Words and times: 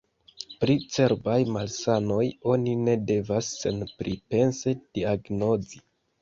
Pri 0.61 0.75
cerbaj 0.93 1.35
malsanoj 1.57 2.21
oni 2.53 2.73
ne 2.87 2.95
devas 3.11 3.51
senpripense 3.61 4.75
diagnozi. 4.81 5.85